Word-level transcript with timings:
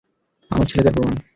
আমার 0.51 0.67
ছেলে 0.67 0.83
তার 0.83 0.95
প্রমাণ। 0.95 1.15